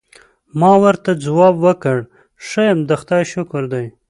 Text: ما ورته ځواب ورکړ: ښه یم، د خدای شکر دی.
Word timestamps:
ما 0.59 0.71
ورته 0.83 1.11
ځواب 1.25 1.55
ورکړ: 1.65 1.97
ښه 2.47 2.61
یم، 2.67 2.79
د 2.89 2.91
خدای 3.01 3.23
شکر 3.33 3.63
دی. 3.73 3.85